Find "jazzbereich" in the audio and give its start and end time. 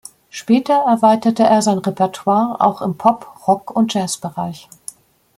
3.93-4.67